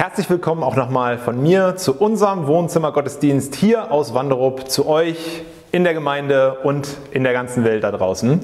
herzlich 0.00 0.30
willkommen 0.30 0.62
auch 0.62 0.76
nochmal 0.76 1.18
von 1.18 1.42
mir 1.42 1.76
zu 1.76 1.94
unserem 1.94 2.46
Wohnzimmergottesdienst 2.46 3.54
hier 3.54 3.92
aus 3.92 4.14
Wanderup, 4.14 4.70
zu 4.70 4.86
euch 4.86 5.42
in 5.72 5.84
der 5.84 5.92
Gemeinde 5.92 6.54
und 6.62 6.88
in 7.10 7.22
der 7.22 7.34
ganzen 7.34 7.64
Welt 7.64 7.84
da 7.84 7.90
draußen. 7.90 8.40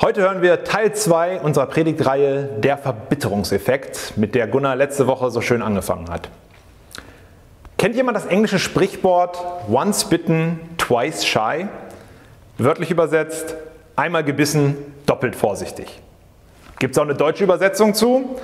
Heute 0.00 0.22
hören 0.22 0.40
wir 0.40 0.64
Teil 0.64 0.94
2 0.94 1.42
unserer 1.42 1.66
Predigtreihe 1.66 2.48
Der 2.60 2.78
Verbitterungseffekt, 2.78 4.14
mit 4.16 4.34
der 4.34 4.46
Gunnar 4.46 4.74
letzte 4.74 5.06
Woche 5.06 5.30
so 5.30 5.42
schön 5.42 5.60
angefangen 5.60 6.08
hat. 6.08 6.30
Kennt 7.76 7.94
jemand 7.94 8.16
das 8.16 8.24
englische 8.24 8.58
Sprichwort 8.58 9.36
Once 9.70 10.06
bitten, 10.06 10.60
twice 10.78 11.26
shy? 11.26 11.68
Wörtlich 12.56 12.90
übersetzt, 12.90 13.54
einmal 13.96 14.24
gebissen, 14.24 14.78
doppelt 15.04 15.36
vorsichtig. 15.36 16.00
Gibt 16.78 16.94
es 16.94 16.98
auch 16.98 17.04
eine 17.04 17.16
deutsche 17.16 17.44
Übersetzung 17.44 17.92
zu? 17.92 18.40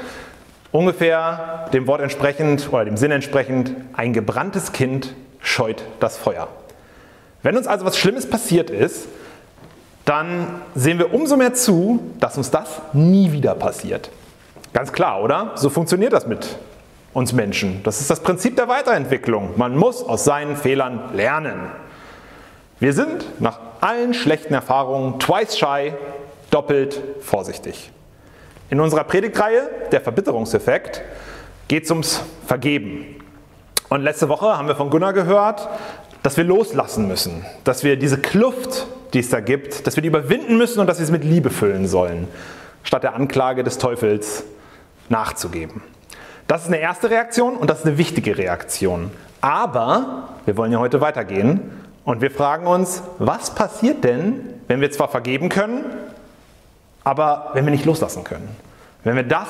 Ungefähr 0.77 1.71
dem 1.73 1.87
Wort 1.87 2.03
entsprechend 2.03 2.71
oder 2.71 2.85
dem 2.85 2.98
Sinn 2.98 3.11
entsprechend, 3.11 3.73
ein 3.95 4.12
gebranntes 4.12 4.73
Kind 4.73 5.15
scheut 5.41 5.83
das 6.01 6.18
Feuer. 6.18 6.49
Wenn 7.43 7.57
uns 7.57 7.66
also 7.66 7.87
was 7.87 7.96
Schlimmes 7.96 8.29
passiert 8.29 8.68
ist, 8.68 9.09
dann 10.05 10.60
sehen 10.74 10.99
wir 10.99 11.15
umso 11.15 11.38
mehr 11.38 11.55
zu, 11.55 12.13
dass 12.21 12.37
uns 12.37 12.51
das 12.51 12.68
nie 12.93 13.33
wieder 13.33 13.55
passiert. 13.55 14.10
Ganz 14.74 14.93
klar, 14.93 15.23
oder? 15.23 15.52
So 15.55 15.71
funktioniert 15.71 16.13
das 16.13 16.27
mit 16.27 16.46
uns 17.15 17.33
Menschen. 17.33 17.83
Das 17.83 18.02
ist 18.02 18.11
das 18.11 18.21
Prinzip 18.21 18.57
der 18.57 18.68
Weiterentwicklung. 18.68 19.55
Man 19.57 19.79
muss 19.79 20.02
aus 20.02 20.24
seinen 20.24 20.57
Fehlern 20.57 21.15
lernen. 21.15 21.71
Wir 22.80 22.93
sind 22.93 23.40
nach 23.40 23.59
allen 23.80 24.13
schlechten 24.13 24.52
Erfahrungen 24.52 25.18
twice 25.21 25.57
shy, 25.57 25.95
doppelt 26.51 27.01
vorsichtig. 27.23 27.90
In 28.68 28.80
unserer 28.80 29.04
Predigtreihe, 29.04 29.68
der 29.92 30.00
Verbitterungseffekt, 30.00 31.02
geht 31.68 31.84
es 31.84 31.90
ums 31.90 32.22
Vergeben. 32.46 33.16
Und 33.88 34.02
letzte 34.02 34.28
Woche 34.28 34.59
haben 34.59 34.66
wir 34.66 34.74
von 34.74 34.90
Gunnar 34.90 35.12
gehört, 35.12 35.68
dass 36.22 36.36
wir 36.36 36.45
loslassen 36.45 37.06
müssen, 37.06 37.44
dass 37.62 37.84
wir 37.84 37.96
diese 37.96 38.18
Kluft, 38.18 38.88
die 39.14 39.20
es 39.20 39.30
da 39.30 39.38
gibt, 39.38 39.87
dass 39.87 39.96
wir 39.96 40.02
die 40.02 40.09
überwinden 40.09 40.59
müssen 40.59 40.80
und 40.80 40.88
dass 40.88 40.98
wir 40.98 41.06
sie 41.06 41.12
mit 41.12 41.22
Liebe 41.22 41.50
füllen 41.50 41.87
sollen, 41.87 42.26
statt 42.82 43.04
der 43.04 43.14
Anklage 43.14 43.62
des 43.62 43.78
Teufels 43.78 44.42
nachzugeben. 45.09 45.82
Das 46.48 46.62
ist 46.62 46.68
eine 46.68 46.78
erste 46.78 47.10
Reaktion 47.10 47.56
und 47.56 47.70
das 47.70 47.80
ist 47.80 47.87
eine 47.87 47.98
wichtige 47.98 48.37
Reaktion. 48.37 49.12
Aber 49.40 50.30
wir 50.44 50.56
wollen 50.56 50.72
ja 50.72 50.80
heute 50.80 51.00
weitergehen 51.00 51.60
und 52.04 52.20
wir 52.20 52.30
fragen 52.32 52.66
uns, 52.66 53.02
was 53.18 53.54
passiert 53.54 54.02
denn, 54.02 54.40
wenn 54.66 54.80
wir 54.80 54.90
zwar 54.90 55.09
vergeben 55.09 55.48
können, 55.48 55.84
aber 57.07 57.51
wenn 57.52 57.65
wir 57.65 57.71
nicht 57.71 57.85
loslassen 57.85 58.24
können. 58.24 58.49
Wenn 59.04 59.15
wir 59.15 59.23
das, 59.23 59.46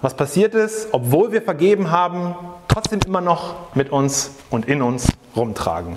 was 0.00 0.14
passiert 0.14 0.54
ist, 0.54 0.90
obwohl 0.92 1.32
wir 1.32 1.42
vergeben 1.42 1.90
haben, 1.90 2.36
trotzdem 2.68 3.00
immer 3.04 3.20
noch 3.20 3.74
mit 3.74 3.90
uns 3.90 4.30
und 4.48 4.68
in 4.68 4.80
uns 4.80 5.08
rumtragen. 5.34 5.96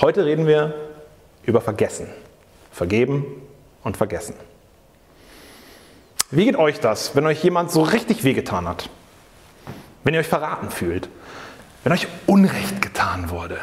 Heute 0.00 0.24
reden 0.24 0.48
wir 0.48 0.74
über 1.44 1.60
Vergessen. 1.60 2.08
Vergeben 2.72 3.24
und 3.84 3.96
Vergessen. 3.96 4.34
Wie 6.32 6.44
geht 6.44 6.56
euch 6.56 6.80
das, 6.80 7.14
wenn 7.14 7.24
euch 7.26 7.44
jemand 7.44 7.70
so 7.70 7.82
richtig 7.82 8.24
wehgetan 8.24 8.66
hat? 8.66 8.90
Wenn 10.02 10.14
ihr 10.14 10.20
euch 10.20 10.28
verraten 10.28 10.70
fühlt? 10.70 11.08
Wenn 11.84 11.92
euch 11.92 12.08
Unrecht 12.26 12.82
getan 12.82 13.30
wurde? 13.30 13.58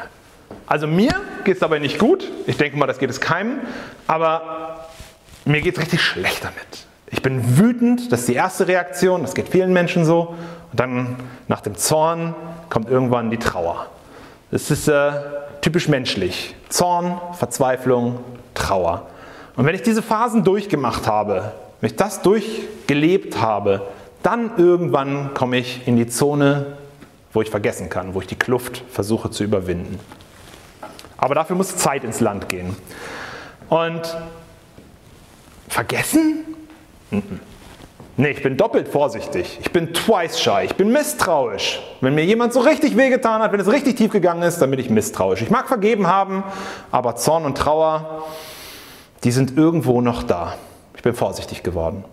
Also 0.66 0.88
mir 0.88 1.12
geht 1.44 1.56
es 1.56 1.60
dabei 1.60 1.80
nicht 1.80 2.00
gut. 2.00 2.32
Ich 2.46 2.56
denke 2.56 2.78
mal, 2.78 2.88
das 2.88 3.00
geht 3.00 3.10
es 3.10 3.20
keinem. 3.20 3.60
Aber 4.08 4.87
mir 5.48 5.62
geht 5.62 5.76
es 5.76 5.82
richtig 5.82 6.02
schlecht 6.02 6.44
damit. 6.44 6.88
Ich 7.10 7.22
bin 7.22 7.58
wütend, 7.58 8.12
das 8.12 8.22
ist 8.22 8.30
die 8.30 8.34
erste 8.34 8.68
Reaktion, 8.68 9.22
das 9.22 9.34
geht 9.34 9.50
vielen 9.50 9.72
Menschen 9.72 10.04
so. 10.04 10.36
Und 10.72 10.80
dann 10.80 11.16
nach 11.48 11.62
dem 11.62 11.76
Zorn 11.76 12.36
kommt 12.70 12.90
irgendwann 12.90 13.32
die 13.32 13.38
Trauer. 13.38 13.88
Das 14.52 14.70
ist 14.72 14.88
äh, 14.88 15.12
typisch 15.62 15.88
menschlich. 15.88 16.56
Zorn, 16.70 17.20
Verzweiflung, 17.34 18.20
Trauer. 18.54 19.08
Und 19.56 19.66
wenn 19.66 19.76
ich 19.76 19.82
diese 19.82 20.02
Phasen 20.02 20.44
durchgemacht 20.44 21.08
habe, 21.08 21.54
wenn 21.80 21.90
ich 21.90 21.96
das 21.96 22.22
durchgelebt 22.22 23.42
habe, 23.42 23.88
dann 24.24 24.58
irgendwann 24.58 25.34
komme 25.34 25.58
ich 25.58 25.88
in 25.88 25.96
die 25.96 26.08
Zone, 26.08 26.78
wo 27.32 27.42
ich 27.42 27.50
vergessen 27.50 27.90
kann, 27.90 28.14
wo 28.14 28.22
ich 28.22 28.28
die 28.28 28.36
Kluft 28.36 28.84
versuche 28.92 29.32
zu 29.32 29.44
überwinden. 29.44 30.00
Aber 31.18 31.36
dafür 31.36 31.56
muss 31.56 31.76
Zeit 31.78 32.04
ins 32.04 32.20
Land 32.20 32.50
gehen. 32.50 32.76
Und 33.70 34.18
Vergessen? 35.68 36.46
Nee, 38.20 38.30
ich 38.30 38.42
bin 38.42 38.58
doppelt 38.58 38.88
vorsichtig. 38.88 39.60
Ich 39.62 39.72
bin 39.72 39.94
twice 39.94 40.40
shy. 40.40 40.64
Ich 40.66 40.76
bin 40.76 40.92
misstrauisch. 40.92 41.80
Wenn 42.02 42.16
mir 42.16 42.26
jemand 42.26 42.52
so 42.52 42.62
richtig 42.62 42.98
wehgetan 42.98 43.42
hat, 43.42 43.52
wenn 43.52 43.60
es 43.60 43.72
richtig 43.72 43.96
tief 43.96 44.12
gegangen 44.12 44.42
ist, 44.42 44.60
dann 44.60 44.72
bin 44.72 44.80
ich 44.80 44.90
misstrauisch. 44.90 45.44
Ich 45.44 45.52
mag 45.52 45.68
vergeben 45.68 46.08
haben, 46.08 46.44
aber 46.92 47.16
Zorn 47.16 47.46
und 47.46 47.58
Trauer, 47.58 48.24
die 49.24 49.32
sind 49.32 49.56
irgendwo 49.56 50.02
noch 50.02 50.24
da. 50.24 50.56
Ich 50.96 51.04
bin 51.04 51.14
vorsichtig 51.14 51.62
geworden. 51.62 52.04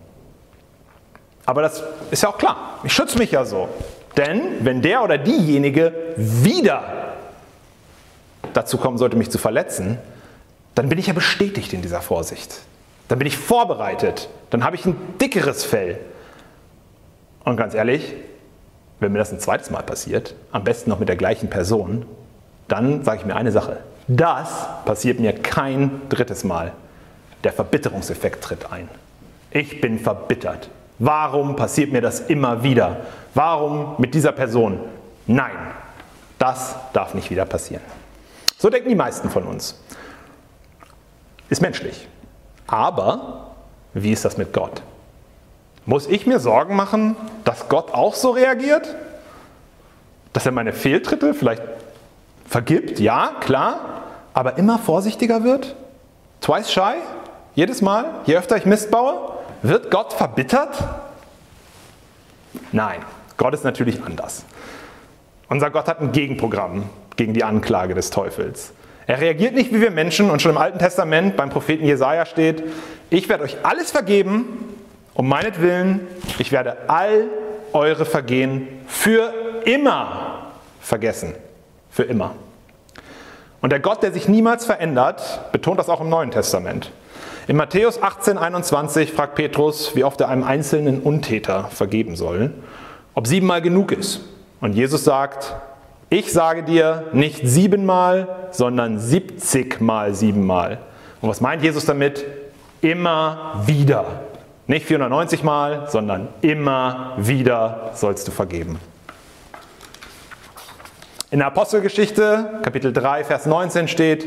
Aber 1.47 1.63
das 1.63 1.83
ist 2.11 2.23
ja 2.23 2.29
auch 2.29 2.37
klar. 2.37 2.79
Ich 2.83 2.93
schütze 2.93 3.17
mich 3.17 3.31
ja 3.31 3.45
so. 3.45 3.67
Denn 4.15 4.63
wenn 4.63 4.81
der 4.81 5.03
oder 5.03 5.17
diejenige 5.17 6.13
wieder 6.17 7.15
dazu 8.53 8.77
kommen 8.77 8.97
sollte, 8.97 9.17
mich 9.17 9.31
zu 9.31 9.37
verletzen, 9.37 9.97
dann 10.75 10.87
bin 10.89 10.99
ich 10.99 11.07
ja 11.07 11.13
bestätigt 11.13 11.73
in 11.73 11.81
dieser 11.81 12.01
Vorsicht. 12.01 12.59
Dann 13.07 13.19
bin 13.19 13.27
ich 13.27 13.37
vorbereitet. 13.37 14.29
Dann 14.49 14.63
habe 14.63 14.75
ich 14.75 14.85
ein 14.85 14.95
dickeres 15.21 15.63
Fell. 15.63 15.99
Und 17.43 17.57
ganz 17.57 17.73
ehrlich, 17.73 18.13
wenn 18.99 19.11
mir 19.11 19.19
das 19.19 19.31
ein 19.31 19.39
zweites 19.39 19.69
Mal 19.69 19.83
passiert, 19.83 20.35
am 20.51 20.63
besten 20.63 20.89
noch 20.89 20.99
mit 20.99 21.09
der 21.09 21.15
gleichen 21.15 21.49
Person, 21.49 22.05
dann 22.67 23.03
sage 23.03 23.19
ich 23.19 23.25
mir 23.25 23.35
eine 23.35 23.51
Sache. 23.51 23.77
Das 24.07 24.67
passiert 24.85 25.19
mir 25.19 25.33
kein 25.33 26.01
drittes 26.09 26.43
Mal. 26.43 26.71
Der 27.43 27.53
Verbitterungseffekt 27.53 28.43
tritt 28.43 28.71
ein. 28.71 28.89
Ich 29.51 29.81
bin 29.81 29.99
verbittert. 29.99 30.69
Warum 30.97 31.55
passiert 31.55 31.91
mir 31.91 32.01
das 32.01 32.21
immer 32.21 32.63
wieder? 32.63 33.01
Warum 33.33 33.95
mit 33.97 34.13
dieser 34.13 34.31
Person? 34.31 34.79
Nein, 35.27 35.55
das 36.39 36.75
darf 36.93 37.13
nicht 37.13 37.29
wieder 37.29 37.45
passieren. 37.45 37.83
So 38.57 38.69
denken 38.69 38.89
die 38.89 38.95
meisten 38.95 39.29
von 39.29 39.43
uns. 39.43 39.81
Ist 41.49 41.61
menschlich. 41.61 42.07
Aber 42.67 43.51
wie 43.93 44.11
ist 44.11 44.25
das 44.25 44.37
mit 44.37 44.53
Gott? 44.53 44.81
Muss 45.85 46.07
ich 46.07 46.25
mir 46.25 46.39
Sorgen 46.39 46.75
machen, 46.75 47.15
dass 47.43 47.69
Gott 47.69 47.93
auch 47.93 48.15
so 48.15 48.31
reagiert? 48.31 48.95
Dass 50.33 50.45
er 50.45 50.51
meine 50.51 50.73
Fehltritte 50.73 51.33
vielleicht 51.33 51.61
vergibt? 52.47 52.99
Ja, 52.99 53.33
klar. 53.39 54.01
Aber 54.33 54.57
immer 54.57 54.79
vorsichtiger 54.79 55.43
wird? 55.43 55.75
Twice 56.41 56.71
shy? 56.71 56.95
Jedes 57.53 57.81
Mal? 57.81 58.05
Je 58.25 58.35
öfter 58.35 58.57
ich 58.57 58.65
Mist 58.65 58.91
baue? 58.91 59.31
Wird 59.61 59.91
Gott 59.91 60.11
verbittert? 60.11 60.83
Nein, 62.71 63.01
Gott 63.37 63.53
ist 63.53 63.63
natürlich 63.63 64.03
anders. 64.03 64.43
Unser 65.47 65.69
Gott 65.69 65.87
hat 65.87 66.01
ein 66.01 66.11
Gegenprogramm 66.11 66.89
gegen 67.15 67.33
die 67.33 67.43
Anklage 67.43 67.93
des 67.93 68.09
Teufels. 68.09 68.73
Er 69.07 69.21
reagiert 69.21 69.53
nicht 69.53 69.71
wie 69.73 69.81
wir 69.81 69.91
Menschen 69.91 70.29
und 70.31 70.41
schon 70.41 70.51
im 70.51 70.57
Alten 70.57 70.79
Testament 70.79 71.35
beim 71.37 71.49
Propheten 71.49 71.85
Jesaja 71.85 72.25
steht: 72.25 72.63
Ich 73.09 73.29
werde 73.29 73.43
euch 73.43 73.57
alles 73.63 73.91
vergeben, 73.91 74.45
um 75.13 75.29
meinetwillen, 75.29 76.07
ich 76.39 76.51
werde 76.51 76.77
all 76.87 77.25
eure 77.73 78.05
Vergehen 78.05 78.67
für 78.87 79.33
immer 79.65 80.51
vergessen. 80.81 81.33
Für 81.89 82.03
immer. 82.03 82.35
Und 83.61 83.71
der 83.71 83.79
Gott, 83.79 84.03
der 84.03 84.11
sich 84.11 84.27
niemals 84.27 84.65
verändert, 84.65 85.51
betont 85.51 85.79
das 85.79 85.89
auch 85.89 86.01
im 86.01 86.09
Neuen 86.09 86.31
Testament. 86.31 86.91
In 87.47 87.57
Matthäus 87.57 88.01
18, 88.01 88.37
21 88.37 89.11
fragt 89.11 89.35
Petrus, 89.35 89.95
wie 89.95 90.03
oft 90.03 90.19
er 90.19 90.29
einem 90.29 90.43
einzelnen 90.43 90.99
Untäter 90.99 91.65
vergeben 91.65 92.15
soll, 92.15 92.53
ob 93.13 93.27
siebenmal 93.27 93.61
genug 93.61 93.91
ist. 93.91 94.21
Und 94.61 94.73
Jesus 94.73 95.03
sagt, 95.03 95.55
ich 96.15 96.31
sage 96.31 96.63
dir 96.63 97.09
nicht 97.11 97.41
siebenmal, 97.43 98.47
sondern 98.51 98.99
siebzigmal 98.99 100.13
siebenmal. 100.13 100.77
Und 101.19 101.27
was 101.27 101.41
meint 101.41 101.61
Jesus 101.61 101.85
damit? 101.85 102.23
Immer 102.79 103.61
wieder. 103.65 104.05
Nicht 104.65 104.85
490 104.85 105.43
Mal, 105.43 105.89
sondern 105.89 106.29
immer 106.39 107.15
wieder 107.17 107.91
sollst 107.95 108.29
du 108.29 108.31
vergeben. 108.31 108.79
In 111.31 111.39
der 111.39 111.47
Apostelgeschichte, 111.47 112.61
Kapitel 112.63 112.93
3, 112.93 113.25
Vers 113.25 113.45
19 113.45 113.89
steht, 113.89 114.25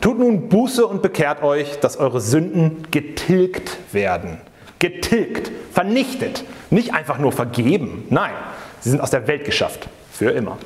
Tut 0.00 0.18
nun 0.18 0.48
Buße 0.48 0.86
und 0.86 1.02
bekehrt 1.02 1.42
euch, 1.42 1.80
dass 1.80 1.98
eure 1.98 2.22
Sünden 2.22 2.84
getilgt 2.90 3.76
werden. 3.92 4.38
Getilgt, 4.78 5.52
vernichtet, 5.72 6.44
nicht 6.70 6.94
einfach 6.94 7.18
nur 7.18 7.32
vergeben. 7.32 8.04
Nein, 8.08 8.32
sie 8.80 8.88
sind 8.88 9.02
aus 9.02 9.10
der 9.10 9.26
Welt 9.26 9.44
geschafft, 9.44 9.86
für 10.10 10.30
immer. 10.30 10.56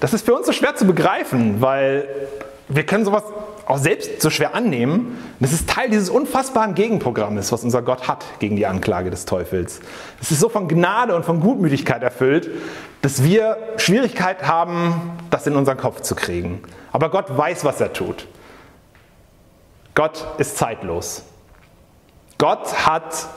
Das 0.00 0.12
ist 0.12 0.24
für 0.24 0.34
uns 0.34 0.46
so 0.46 0.52
schwer 0.52 0.76
zu 0.76 0.86
begreifen, 0.86 1.60
weil 1.60 2.08
wir 2.68 2.84
können 2.84 3.04
sowas 3.04 3.24
auch 3.66 3.78
selbst 3.78 4.22
so 4.22 4.30
schwer 4.30 4.54
annehmen. 4.54 5.18
Das 5.40 5.52
ist 5.52 5.68
Teil 5.68 5.90
dieses 5.90 6.08
unfassbaren 6.08 6.74
Gegenprogrammes, 6.74 7.50
was 7.52 7.64
unser 7.64 7.82
Gott 7.82 8.08
hat 8.08 8.24
gegen 8.38 8.56
die 8.56 8.66
Anklage 8.66 9.10
des 9.10 9.24
Teufels. 9.24 9.80
Es 10.20 10.30
ist 10.30 10.40
so 10.40 10.48
von 10.48 10.68
Gnade 10.68 11.14
und 11.14 11.24
von 11.24 11.40
Gutmütigkeit 11.40 12.02
erfüllt, 12.02 12.50
dass 13.02 13.22
wir 13.22 13.56
Schwierigkeit 13.76 14.46
haben, 14.46 15.18
das 15.30 15.46
in 15.46 15.56
unseren 15.56 15.76
Kopf 15.76 16.00
zu 16.02 16.14
kriegen. 16.14 16.62
Aber 16.92 17.10
Gott 17.10 17.36
weiß, 17.36 17.64
was 17.64 17.80
er 17.80 17.92
tut. 17.92 18.26
Gott 19.94 20.24
ist 20.38 20.56
zeitlos. 20.56 21.24
Gott 22.38 22.86
hat 22.86 23.28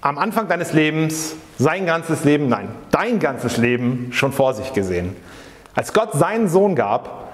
am 0.00 0.18
Anfang 0.18 0.48
deines 0.48 0.72
Lebens 0.72 1.34
sein 1.58 1.86
ganzes 1.86 2.24
Leben, 2.24 2.48
nein, 2.48 2.68
dein 2.90 3.18
ganzes 3.18 3.56
Leben 3.56 4.08
schon 4.12 4.32
vor 4.32 4.54
sich 4.54 4.72
gesehen. 4.72 5.14
Als 5.78 5.92
Gott 5.92 6.12
seinen 6.12 6.48
Sohn 6.48 6.74
gab 6.74 7.28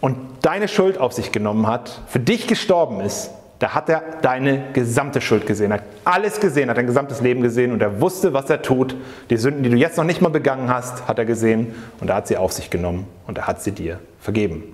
und 0.00 0.16
deine 0.42 0.66
Schuld 0.66 0.98
auf 0.98 1.12
sich 1.12 1.30
genommen 1.30 1.68
hat, 1.68 2.00
für 2.08 2.18
dich 2.18 2.48
gestorben 2.48 3.00
ist, 3.00 3.30
da 3.60 3.76
hat 3.76 3.88
er 3.88 4.02
deine 4.22 4.72
gesamte 4.72 5.20
Schuld 5.20 5.46
gesehen, 5.46 5.72
hat 5.72 5.84
alles 6.04 6.40
gesehen, 6.40 6.68
hat 6.68 6.78
dein 6.78 6.88
gesamtes 6.88 7.20
Leben 7.20 7.40
gesehen 7.40 7.70
und 7.70 7.80
er 7.80 8.00
wusste, 8.00 8.32
was 8.32 8.50
er 8.50 8.62
tut. 8.62 8.96
Die 9.30 9.36
Sünden, 9.36 9.62
die 9.62 9.70
du 9.70 9.76
jetzt 9.76 9.96
noch 9.96 10.02
nicht 10.02 10.20
mal 10.20 10.30
begangen 10.30 10.68
hast, 10.68 11.06
hat 11.06 11.16
er 11.20 11.26
gesehen 11.26 11.76
und 12.00 12.10
er 12.10 12.16
hat 12.16 12.26
sie 12.26 12.36
auf 12.36 12.52
sich 12.52 12.70
genommen 12.70 13.06
und 13.28 13.38
er 13.38 13.46
hat 13.46 13.62
sie 13.62 13.70
dir 13.70 14.00
vergeben. 14.20 14.64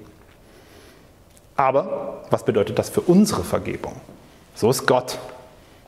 Aber 1.56 2.22
was 2.30 2.46
bedeutet 2.46 2.78
das 2.78 2.88
für 2.88 3.02
unsere 3.02 3.44
Vergebung? 3.44 4.00
So 4.54 4.70
ist 4.70 4.86
Gott. 4.86 5.18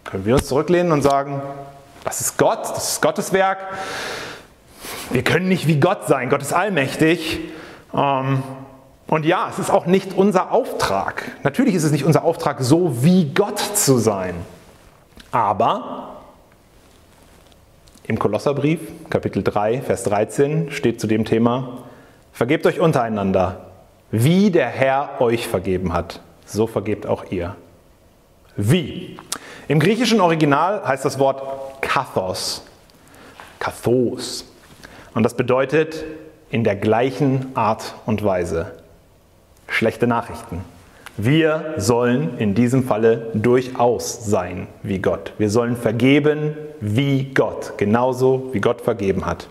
Können 0.04 0.26
wir 0.26 0.34
uns 0.34 0.46
zurücklehnen 0.46 0.92
und 0.92 1.00
sagen, 1.00 1.40
das 2.04 2.20
ist 2.20 2.36
Gott, 2.36 2.60
das 2.60 2.92
ist 2.92 3.00
Gottes 3.00 3.32
Werk. 3.32 3.60
Wir 5.10 5.22
können 5.22 5.48
nicht 5.48 5.66
wie 5.66 5.78
Gott 5.78 6.06
sein, 6.06 6.28
Gott 6.28 6.42
ist 6.42 6.52
allmächtig. 6.52 7.40
Ähm, 7.94 8.42
und 9.06 9.24
ja, 9.24 9.48
es 9.48 9.58
ist 9.58 9.70
auch 9.70 9.86
nicht 9.86 10.14
unser 10.14 10.50
Auftrag. 10.50 11.30
Natürlich 11.44 11.74
ist 11.74 11.84
es 11.84 11.92
nicht 11.92 12.04
unser 12.04 12.24
Auftrag, 12.24 12.60
so 12.60 13.04
wie 13.04 13.32
Gott 13.32 13.60
zu 13.60 13.98
sein. 13.98 14.34
Aber 15.30 16.16
im 18.08 18.18
Kolosserbrief, 18.18 18.80
Kapitel 19.10 19.42
3, 19.42 19.82
Vers 19.82 20.04
13, 20.04 20.70
steht 20.70 21.00
zu 21.00 21.06
dem 21.06 21.24
Thema, 21.24 21.84
vergebt 22.32 22.66
euch 22.66 22.80
untereinander, 22.80 23.66
wie 24.10 24.50
der 24.50 24.68
Herr 24.68 25.20
euch 25.20 25.46
vergeben 25.46 25.92
hat, 25.92 26.20
so 26.44 26.66
vergebt 26.66 27.06
auch 27.06 27.30
ihr. 27.30 27.56
Wie? 28.56 29.18
Im 29.68 29.80
griechischen 29.80 30.20
Original 30.20 30.86
heißt 30.86 31.04
das 31.04 31.18
Wort 31.18 31.80
kathos, 31.82 32.62
kathos. 33.58 34.44
Und 35.16 35.22
das 35.22 35.32
bedeutet 35.32 36.04
in 36.50 36.62
der 36.62 36.76
gleichen 36.76 37.56
Art 37.56 37.94
und 38.04 38.22
Weise 38.22 38.72
schlechte 39.66 40.06
Nachrichten. 40.06 40.62
Wir 41.16 41.72
sollen 41.78 42.36
in 42.36 42.54
diesem 42.54 42.84
Falle 42.84 43.30
durchaus 43.32 44.26
sein 44.26 44.66
wie 44.82 44.98
Gott. 44.98 45.32
Wir 45.38 45.48
sollen 45.48 45.74
vergeben 45.74 46.54
wie 46.82 47.32
Gott, 47.32 47.78
genauso 47.78 48.50
wie 48.52 48.60
Gott 48.60 48.82
vergeben 48.82 49.24
hat. 49.24 49.48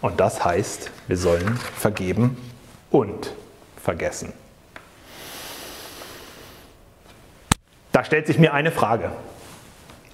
Und 0.00 0.18
das 0.18 0.44
heißt, 0.44 0.90
wir 1.06 1.16
sollen 1.16 1.56
vergeben 1.76 2.36
und 2.90 3.32
vergessen. 3.80 4.32
Da 7.92 8.02
stellt 8.02 8.26
sich 8.26 8.40
mir 8.40 8.52
eine 8.52 8.72
Frage. 8.72 9.12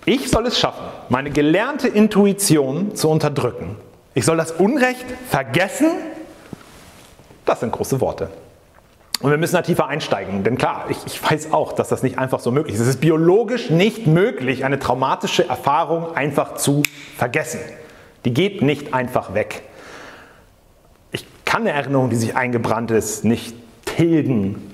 Ich 0.04 0.28
soll 0.28 0.46
es 0.48 0.58
schaffen, 0.58 0.84
meine 1.08 1.30
gelernte 1.30 1.88
Intuition 1.88 2.94
zu 2.94 3.08
unterdrücken. 3.08 3.76
Ich 4.14 4.24
soll 4.24 4.36
das 4.36 4.52
Unrecht 4.52 5.06
vergessen? 5.28 5.90
Das 7.44 7.60
sind 7.60 7.72
große 7.72 8.00
Worte. 8.00 8.30
Und 9.20 9.30
wir 9.30 9.38
müssen 9.38 9.54
da 9.54 9.62
tiefer 9.62 9.86
einsteigen, 9.86 10.42
denn 10.42 10.58
klar, 10.58 10.86
ich, 10.88 10.98
ich, 11.06 11.22
weiß 11.22 11.52
auch, 11.52 11.72
dass 11.72 11.88
das 11.88 12.02
nicht 12.02 12.18
einfach 12.18 12.40
so 12.40 12.50
möglich 12.50 12.74
ist. 12.74 12.80
Es 12.80 12.88
ist 12.88 13.00
biologisch 13.00 13.70
nicht 13.70 14.08
möglich, 14.08 14.64
eine 14.64 14.80
traumatische 14.80 15.48
Erfahrung 15.48 16.16
einfach 16.16 16.54
zu 16.56 16.82
vergessen. 17.16 17.60
Die 18.24 18.34
geht 18.34 18.62
nicht 18.62 18.94
einfach 18.94 19.32
weg. 19.32 19.62
Ich 21.12 21.24
kann 21.44 21.62
eine 21.62 21.70
Erinnerung, 21.70 22.10
die 22.10 22.16
sich 22.16 22.34
eingebrannt 22.34 22.90
ist, 22.90 23.24
nicht 23.24 23.54
tilgen, 23.84 24.72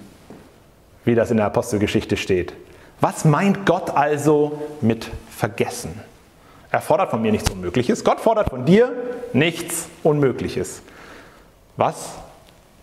wie 1.04 1.14
das 1.14 1.30
in 1.30 1.36
der 1.36 1.46
Apostelgeschichte 1.46 2.16
steht. 2.16 2.54
Was 3.00 3.26
meint 3.26 3.66
Gott 3.66 3.90
also 3.90 4.62
mit 4.80 5.08
vergessen? 5.30 6.00
Er 6.70 6.80
fordert 6.80 7.10
von 7.10 7.22
mir 7.22 7.32
nichts 7.32 7.50
Unmögliches. 7.50 8.04
Gott 8.04 8.20
fordert 8.20 8.50
von 8.50 8.64
dir 8.64 8.92
nichts 9.32 9.88
Unmögliches. 10.02 10.82
Was 11.76 12.10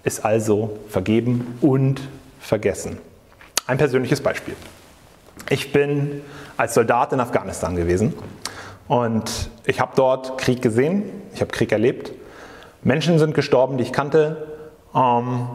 ist 0.06 0.24
also 0.24 0.78
vergeben 0.88 1.58
und 1.62 2.00
vergessen. 2.40 3.00
Ein 3.68 3.78
persönliches 3.78 4.22
Beispiel. 4.22 4.56
Ich 5.50 5.74
bin 5.74 6.22
als 6.56 6.76
Soldat 6.76 7.12
in 7.12 7.20
Afghanistan 7.20 7.76
gewesen 7.76 8.14
und 8.88 9.50
ich 9.66 9.80
habe 9.80 9.94
dort 9.96 10.38
Krieg 10.38 10.62
gesehen, 10.62 11.04
ich 11.34 11.42
habe 11.42 11.52
Krieg 11.52 11.72
erlebt. 11.72 12.12
Menschen 12.84 13.18
sind 13.18 13.34
gestorben, 13.34 13.78
die 13.78 13.84
ich 13.84 13.92
kannte 13.92 14.48
ähm, 14.94 15.48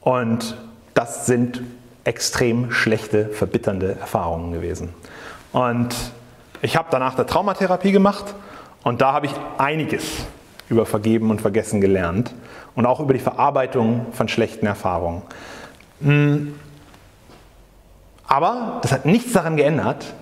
und 0.00 0.56
das 0.94 1.26
sind 1.26 1.62
extrem 2.04 2.72
schlechte, 2.72 3.26
verbitternde 3.28 3.96
Erfahrungen 4.00 4.52
gewesen. 4.52 4.94
Und 5.52 5.94
ich 6.62 6.76
habe 6.76 6.88
danach 6.90 7.16
eine 7.16 7.26
Traumatherapie 7.26 7.92
gemacht 7.92 8.34
und 8.84 9.00
da 9.00 9.12
habe 9.12 9.26
ich 9.26 9.32
einiges 9.58 10.04
über 10.68 10.86
Vergeben 10.86 11.30
und 11.30 11.40
Vergessen 11.40 11.80
gelernt 11.80 12.32
und 12.74 12.86
auch 12.86 13.00
über 13.00 13.12
die 13.12 13.20
Verarbeitung 13.20 14.06
von 14.12 14.28
schlechten 14.28 14.66
Erfahrungen. 14.66 15.22
Hm. 16.00 16.54
Aber 18.26 18.78
das 18.80 18.92
hat 18.92 19.04
nichts 19.04 19.32
daran 19.32 19.56
geändert, 19.56 20.14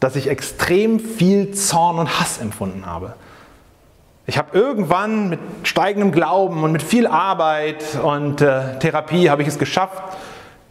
dass 0.00 0.16
ich 0.16 0.28
extrem 0.28 1.00
viel 1.00 1.52
Zorn 1.52 1.98
und 1.98 2.20
Hass 2.20 2.38
empfunden 2.38 2.86
habe. 2.86 3.14
Ich 4.26 4.38
habe 4.38 4.56
irgendwann 4.56 5.28
mit 5.28 5.40
steigendem 5.64 6.12
Glauben 6.12 6.62
und 6.64 6.72
mit 6.72 6.82
viel 6.82 7.06
Arbeit 7.06 7.84
und 8.02 8.40
äh, 8.40 8.78
Therapie 8.78 9.30
habe 9.30 9.42
ich 9.42 9.48
es 9.48 9.58
geschafft 9.58 10.02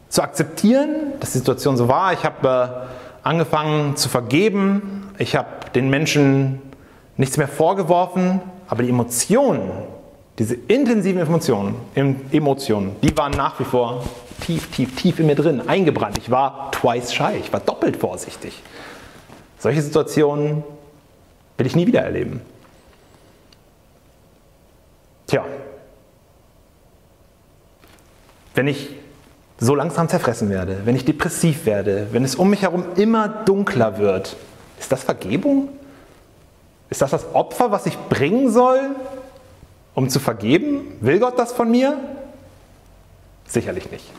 zu 0.10 0.22
akzeptieren, 0.22 1.14
dass 1.20 1.34
die 1.34 1.40
Situation 1.40 1.78
so 1.78 1.88
war. 1.88 2.14
Ich 2.14 2.24
habe 2.24 2.88
äh, 2.88 3.05
angefangen 3.26 3.98
zu 3.98 4.08
vergeben. 4.08 5.10
Ich 5.18 5.36
habe 5.36 5.48
den 5.74 5.90
Menschen 5.90 6.62
nichts 7.18 7.38
mehr 7.38 7.48
vorgeworfen, 7.48 8.40
aber 8.68 8.84
die 8.84 8.90
Emotionen, 8.90 9.72
diese 10.38 10.56
intensiven 10.56 11.22
Emotionen, 11.22 11.76
Emotionen, 12.32 12.96
die 13.02 13.18
waren 13.18 13.32
nach 13.32 13.60
wie 13.60 13.64
vor 13.64 14.04
tief, 14.42 14.70
tief, 14.72 14.96
tief 14.96 15.20
in 15.20 15.26
mir 15.26 15.36
drin, 15.36 15.68
eingebrannt. 15.68 16.18
Ich 16.20 16.30
war 16.30 16.72
twice 16.72 17.14
shy, 17.14 17.38
ich 17.40 17.52
war 17.52 17.60
doppelt 17.60 17.98
vorsichtig. 17.98 18.62
Solche 19.58 19.82
Situationen 19.82 20.64
will 21.58 21.66
ich 21.66 21.76
nie 21.76 21.88
wieder 21.88 22.02
erleben. 22.02 22.42
Tja, 25.26 25.44
wenn 28.54 28.68
ich 28.68 28.90
so 29.58 29.76
langsam 29.76 30.10
zerfressen 30.10 30.50
werde, 30.50 30.82
wenn 30.86 30.96
ich 30.96 31.06
depressiv 31.06 31.66
werde, 31.66 32.08
wenn 32.12 32.26
es 32.26 32.36
um 32.36 32.50
mich 32.50 32.64
herum 32.64 32.86
immer 32.96 33.28
dunkler 33.28 33.98
wird, 33.98 34.36
ist 34.80 34.92
das 34.92 35.04
Vergebung? 35.04 35.70
Ist 36.90 37.02
das 37.02 37.12
das 37.12 37.34
Opfer, 37.34 37.72
was 37.72 37.86
ich 37.86 37.98
bringen 38.10 38.52
soll, 38.52 38.80
um 39.94 40.10
zu 40.10 40.20
vergeben? 40.20 40.98
Will 41.00 41.20
Gott 41.20 41.40
das 41.40 41.54
von 41.54 41.72
mir? 41.72 41.98
Sicherlich 43.48 43.92
nicht. 43.92 44.12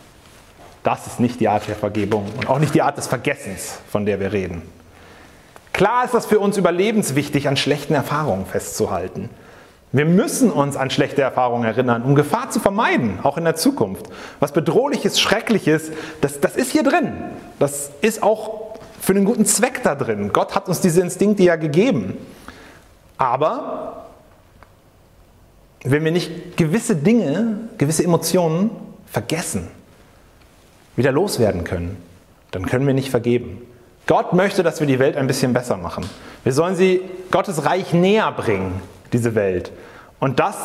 Das 0.82 1.06
ist 1.06 1.20
nicht 1.20 1.40
die 1.40 1.48
Art 1.48 1.66
der 1.68 1.74
Vergebung 1.74 2.26
und 2.36 2.48
auch 2.48 2.58
nicht 2.58 2.74
die 2.74 2.82
Art 2.82 2.96
des 2.96 3.06
Vergessens, 3.06 3.78
von 3.90 4.06
der 4.06 4.20
wir 4.20 4.32
reden. 4.32 4.62
Klar 5.72 6.04
ist 6.04 6.14
das 6.14 6.24
für 6.24 6.38
uns 6.38 6.56
überlebenswichtig, 6.56 7.48
an 7.48 7.56
schlechten 7.56 7.92
Erfahrungen 7.92 8.46
festzuhalten. 8.46 9.28
Wir 9.92 10.04
müssen 10.04 10.50
uns 10.50 10.76
an 10.76 10.90
schlechte 10.90 11.22
Erfahrungen 11.22 11.64
erinnern, 11.64 12.02
um 12.02 12.14
Gefahr 12.14 12.50
zu 12.50 12.60
vermeiden, 12.60 13.20
auch 13.22 13.38
in 13.38 13.44
der 13.44 13.56
Zukunft. 13.56 14.06
Was 14.40 14.52
bedrohliches, 14.52 15.20
schreckliches, 15.20 15.90
das, 16.20 16.40
das 16.40 16.56
ist 16.56 16.72
hier 16.72 16.82
drin. 16.82 17.12
Das 17.58 17.90
ist 18.00 18.22
auch 18.22 18.76
für 19.00 19.12
einen 19.12 19.24
guten 19.24 19.46
Zweck 19.46 19.82
da 19.84 19.94
drin. 19.94 20.32
Gott 20.32 20.54
hat 20.54 20.68
uns 20.68 20.80
diese 20.80 21.00
Instinkte 21.00 21.44
ja 21.44 21.56
gegeben. 21.56 22.16
Aber 23.16 24.06
wenn 25.84 26.04
wir 26.04 26.10
nicht 26.10 26.56
gewisse 26.56 26.96
Dinge, 26.96 27.60
gewisse 27.78 28.02
Emotionen 28.02 28.70
vergessen, 29.06 29.68
wieder 30.96 31.12
loswerden 31.12 31.64
können, 31.64 31.96
dann 32.50 32.66
können 32.66 32.86
wir 32.86 32.94
nicht 32.94 33.10
vergeben. 33.10 33.62
Gott 34.06 34.32
möchte, 34.32 34.62
dass 34.62 34.80
wir 34.80 34.86
die 34.86 34.98
Welt 34.98 35.16
ein 35.16 35.26
bisschen 35.26 35.52
besser 35.52 35.76
machen. 35.76 36.08
Wir 36.42 36.52
sollen 36.52 36.76
sie 36.76 37.02
Gottes 37.30 37.64
Reich 37.64 37.92
näher 37.92 38.30
bringen, 38.32 38.80
diese 39.16 39.34
Welt. 39.34 39.72
Und 40.20 40.38
das 40.38 40.56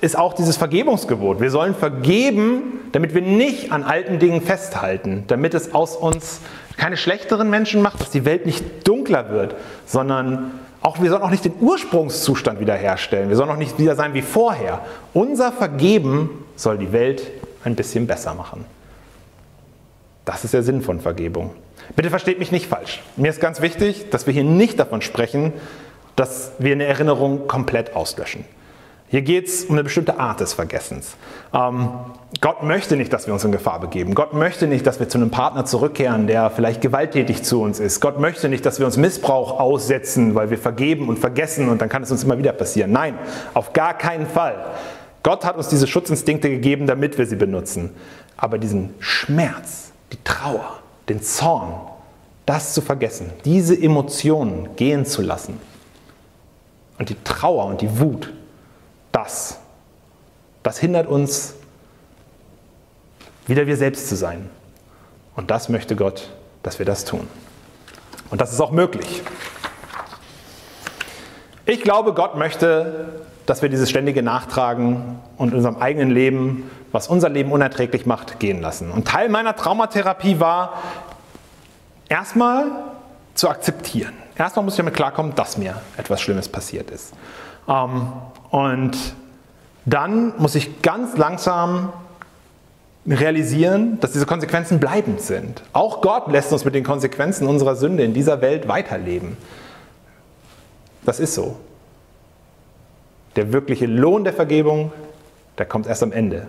ist 0.00 0.16
auch 0.16 0.34
dieses 0.34 0.56
Vergebungsgebot. 0.56 1.40
Wir 1.40 1.50
sollen 1.50 1.74
vergeben, 1.74 2.80
damit 2.92 3.14
wir 3.14 3.22
nicht 3.22 3.72
an 3.72 3.82
alten 3.82 4.18
Dingen 4.18 4.42
festhalten, 4.42 5.24
damit 5.28 5.54
es 5.54 5.74
aus 5.74 5.96
uns 5.96 6.40
keine 6.76 6.96
schlechteren 6.96 7.48
Menschen 7.48 7.80
macht, 7.80 8.00
dass 8.00 8.10
die 8.10 8.24
Welt 8.24 8.46
nicht 8.46 8.86
dunkler 8.86 9.30
wird, 9.30 9.54
sondern 9.86 10.50
auch 10.82 11.00
wir 11.00 11.08
sollen 11.08 11.22
auch 11.22 11.30
nicht 11.30 11.44
den 11.44 11.54
Ursprungszustand 11.60 12.60
wiederherstellen. 12.60 13.30
Wir 13.30 13.36
sollen 13.36 13.48
auch 13.48 13.56
nicht 13.56 13.78
wieder 13.78 13.96
sein 13.96 14.12
wie 14.12 14.20
vorher. 14.20 14.80
Unser 15.14 15.50
Vergeben 15.50 16.28
soll 16.56 16.76
die 16.76 16.92
Welt 16.92 17.30
ein 17.64 17.74
bisschen 17.74 18.06
besser 18.06 18.34
machen. 18.34 18.66
Das 20.26 20.44
ist 20.44 20.52
der 20.52 20.62
Sinn 20.62 20.82
von 20.82 21.00
Vergebung. 21.00 21.52
Bitte 21.96 22.10
versteht 22.10 22.38
mich 22.38 22.52
nicht 22.52 22.66
falsch. 22.66 23.02
Mir 23.16 23.30
ist 23.30 23.40
ganz 23.40 23.60
wichtig, 23.60 24.10
dass 24.10 24.26
wir 24.26 24.34
hier 24.34 24.44
nicht 24.44 24.78
davon 24.78 25.00
sprechen, 25.00 25.52
dass 26.16 26.52
wir 26.58 26.72
eine 26.72 26.84
Erinnerung 26.84 27.46
komplett 27.48 27.94
auslöschen. 27.96 28.44
Hier 29.14 29.22
geht 29.22 29.46
es 29.46 29.66
um 29.66 29.76
eine 29.76 29.84
bestimmte 29.84 30.18
Art 30.18 30.40
des 30.40 30.54
Vergessens. 30.54 31.14
Ähm, 31.52 31.88
Gott 32.40 32.64
möchte 32.64 32.96
nicht, 32.96 33.12
dass 33.12 33.26
wir 33.28 33.34
uns 33.34 33.44
in 33.44 33.52
Gefahr 33.52 33.78
begeben. 33.78 34.14
Gott 34.14 34.32
möchte 34.32 34.66
nicht, 34.66 34.84
dass 34.86 34.98
wir 34.98 35.08
zu 35.08 35.18
einem 35.18 35.30
Partner 35.30 35.64
zurückkehren, 35.64 36.26
der 36.26 36.50
vielleicht 36.50 36.80
gewalttätig 36.80 37.44
zu 37.44 37.62
uns 37.62 37.78
ist. 37.78 38.00
Gott 38.00 38.18
möchte 38.18 38.48
nicht, 38.48 38.66
dass 38.66 38.80
wir 38.80 38.86
uns 38.86 38.96
Missbrauch 38.96 39.60
aussetzen, 39.60 40.34
weil 40.34 40.50
wir 40.50 40.58
vergeben 40.58 41.08
und 41.08 41.20
vergessen 41.20 41.68
und 41.68 41.80
dann 41.80 41.88
kann 41.88 42.02
es 42.02 42.10
uns 42.10 42.24
immer 42.24 42.38
wieder 42.38 42.52
passieren. 42.52 42.90
Nein, 42.90 43.16
auf 43.52 43.72
gar 43.72 43.96
keinen 43.96 44.26
Fall. 44.26 44.56
Gott 45.22 45.44
hat 45.44 45.56
uns 45.56 45.68
diese 45.68 45.86
Schutzinstinkte 45.86 46.50
gegeben, 46.50 46.88
damit 46.88 47.16
wir 47.16 47.26
sie 47.26 47.36
benutzen. 47.36 47.90
Aber 48.36 48.58
diesen 48.58 48.94
Schmerz, 48.98 49.92
die 50.12 50.18
Trauer, 50.24 50.80
den 51.08 51.22
Zorn, 51.22 51.74
das 52.46 52.74
zu 52.74 52.80
vergessen, 52.82 53.30
diese 53.44 53.80
Emotionen 53.80 54.70
gehen 54.74 55.06
zu 55.06 55.22
lassen 55.22 55.60
und 56.98 57.08
die 57.08 57.16
Trauer 57.24 57.66
und 57.66 57.80
die 57.80 57.98
Wut, 57.98 58.32
das, 59.12 59.58
das 60.62 60.78
hindert 60.78 61.06
uns, 61.06 61.54
wieder 63.46 63.66
wir 63.66 63.76
selbst 63.76 64.08
zu 64.08 64.16
sein. 64.16 64.48
Und 65.36 65.50
das 65.50 65.68
möchte 65.68 65.96
Gott, 65.96 66.30
dass 66.62 66.78
wir 66.78 66.86
das 66.86 67.04
tun. 67.04 67.28
Und 68.30 68.40
das 68.40 68.52
ist 68.52 68.60
auch 68.60 68.70
möglich. 68.70 69.22
Ich 71.66 71.82
glaube, 71.82 72.14
Gott 72.14 72.36
möchte, 72.36 73.22
dass 73.46 73.62
wir 73.62 73.68
dieses 73.68 73.90
ständige 73.90 74.22
Nachtragen 74.22 75.18
und 75.36 75.54
unserem 75.54 75.76
eigenen 75.76 76.10
Leben, 76.10 76.70
was 76.92 77.08
unser 77.08 77.28
Leben 77.28 77.52
unerträglich 77.52 78.06
macht, 78.06 78.38
gehen 78.38 78.60
lassen. 78.60 78.90
Und 78.90 79.06
Teil 79.06 79.28
meiner 79.28 79.56
Traumatherapie 79.56 80.40
war, 80.40 80.82
erstmal 82.08 82.66
zu 83.34 83.48
akzeptieren. 83.48 84.14
Erstmal 84.36 84.64
muss 84.64 84.74
ich 84.74 84.78
damit 84.78 84.94
klarkommen, 84.94 85.34
dass 85.34 85.56
mir 85.56 85.80
etwas 85.96 86.20
Schlimmes 86.20 86.48
passiert 86.48 86.90
ist. 86.90 87.14
Ähm, 87.68 88.12
und 88.50 88.96
dann 89.84 90.34
muss 90.38 90.54
ich 90.54 90.82
ganz 90.82 91.16
langsam 91.16 91.92
realisieren, 93.06 94.00
dass 94.00 94.12
diese 94.12 94.26
Konsequenzen 94.26 94.80
bleibend 94.80 95.20
sind. 95.20 95.62
Auch 95.72 96.00
Gott 96.00 96.28
lässt 96.28 96.52
uns 96.52 96.64
mit 96.64 96.74
den 96.74 96.84
Konsequenzen 96.84 97.46
unserer 97.46 97.76
Sünde 97.76 98.02
in 98.02 98.14
dieser 98.14 98.40
Welt 98.40 98.66
weiterleben. 98.66 99.36
Das 101.04 101.20
ist 101.20 101.34
so. 101.34 101.56
Der 103.36 103.52
wirkliche 103.52 103.86
Lohn 103.86 104.24
der 104.24 104.32
Vergebung, 104.32 104.92
der 105.58 105.66
kommt 105.66 105.86
erst 105.86 106.02
am 106.02 106.12
Ende. 106.12 106.46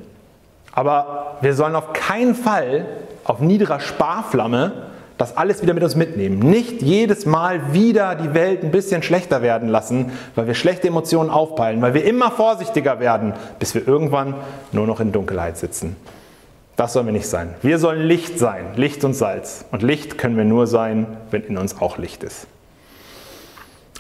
Aber 0.72 1.38
wir 1.42 1.54
sollen 1.54 1.76
auf 1.76 1.94
keinen 1.94 2.36
Fall 2.36 2.86
auf 3.26 3.40
niederer 3.40 3.80
Sparflamme 3.80 4.90
das 5.18 5.38
alles 5.38 5.62
wieder 5.62 5.74
mit 5.74 5.84
uns 5.84 5.96
mitnehmen. 5.96 6.40
Nicht 6.40 6.82
jedes 6.82 7.26
Mal 7.26 7.74
wieder 7.74 8.16
die 8.16 8.34
Welt 8.34 8.64
ein 8.64 8.72
bisschen 8.72 9.02
schlechter 9.02 9.42
werden 9.42 9.70
lassen, 9.70 10.12
weil 10.36 10.48
wir 10.48 10.54
schlechte 10.56 10.88
Emotionen 10.88 11.30
aufpeilen, 11.30 11.82
weil 11.82 11.94
wir 11.94 12.04
immer 12.04 12.32
vorsichtiger 12.32 13.00
werden, 13.00 13.34
bis 13.60 13.76
wir 13.76 13.88
irgendwann 13.88 14.36
nur 14.72 14.88
noch 14.88 15.00
in 15.00 15.12
Dunkelheit 15.12 15.58
sitzen. 15.58 15.96
Das 16.76 16.92
sollen 16.92 17.06
wir 17.06 17.14
nicht 17.14 17.28
sein. 17.28 17.56
Wir 17.62 17.80
sollen 17.80 18.02
Licht 18.02 18.38
sein, 18.38 18.74
Licht 18.76 19.06
und 19.06 19.14
Salz. 19.14 19.64
Und 19.72 19.82
Licht 19.82 20.18
können 20.18 20.36
wir 20.36 20.44
nur 20.44 20.68
sein, 20.68 21.08
wenn 21.32 21.44
in 21.44 21.58
uns 21.58 21.80
auch 21.80 21.98
Licht 21.98 22.24
ist. 22.24 22.48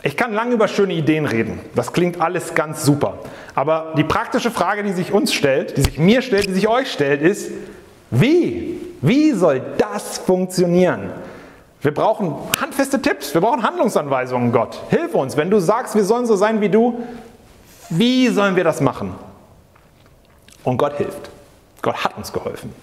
Ich 0.03 0.17
kann 0.17 0.33
lange 0.33 0.53
über 0.53 0.67
schöne 0.67 0.93
Ideen 0.93 1.25
reden. 1.25 1.59
Das 1.73 1.93
klingt 1.93 2.21
alles 2.21 2.53
ganz 2.53 2.85
super. 2.85 3.17
Aber 3.55 3.93
die 3.97 4.03
praktische 4.03 4.51
Frage, 4.51 4.83
die 4.83 4.91
sich 4.91 5.13
uns 5.13 5.33
stellt, 5.33 5.77
die 5.77 5.81
sich 5.81 5.97
mir 5.97 6.21
stellt, 6.21 6.47
die 6.47 6.53
sich 6.53 6.67
euch 6.67 6.91
stellt, 6.91 7.21
ist, 7.21 7.49
wie? 8.11 8.74
Wie 9.05 9.33
soll 9.33 9.61
das 9.77 10.17
funktionieren? 10.17 11.11
Wir 11.81 11.93
brauchen 11.93 12.33
handfeste 12.59 12.99
Tipps, 12.99 13.35
wir 13.35 13.41
brauchen 13.41 13.61
Handlungsanweisungen, 13.61 14.51
Gott. 14.51 14.81
Hilf 14.89 15.13
uns, 15.13 15.37
wenn 15.37 15.51
du 15.51 15.59
sagst, 15.59 15.93
wir 15.93 16.03
sollen 16.03 16.25
so 16.25 16.35
sein 16.35 16.59
wie 16.59 16.69
du, 16.69 17.03
wie 17.89 18.29
sollen 18.29 18.55
wir 18.55 18.63
das 18.63 18.81
machen? 18.81 19.13
Und 20.63 20.77
Gott 20.77 20.97
hilft. 20.97 21.29
Gott 21.83 22.03
hat 22.03 22.17
uns 22.17 22.33
geholfen. 22.33 22.73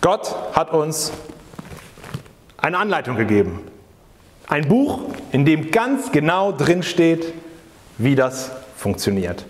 Gott 0.00 0.34
hat 0.52 0.72
uns 0.72 1.12
eine 2.56 2.78
Anleitung 2.78 3.14
gegeben. 3.14 3.60
Ein 4.48 4.66
Buch, 4.66 5.02
in 5.30 5.44
dem 5.44 5.70
ganz 5.70 6.10
genau 6.10 6.50
drin 6.50 6.82
steht, 6.82 7.32
wie 7.98 8.14
das 8.14 8.50
funktioniert. 8.76 9.44